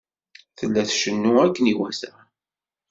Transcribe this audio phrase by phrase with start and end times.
[0.57, 2.11] Tella tcennu akken iwata.